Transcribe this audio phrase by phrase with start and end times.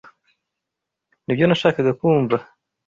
[1.25, 2.37] Nibyo nashakaga kumva.